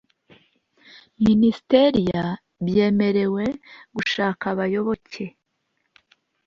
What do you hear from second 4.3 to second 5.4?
abayoboke